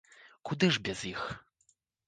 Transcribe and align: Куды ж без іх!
Куды 0.49 0.69
ж 0.77 0.81
без 0.89 1.05
іх! 1.13 1.21